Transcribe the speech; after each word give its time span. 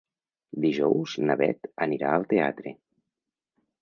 Dijous 0.63 1.13
na 1.29 1.37
Bet 1.43 1.69
anirà 1.87 2.15
al 2.17 2.27
teatre. 2.33 2.77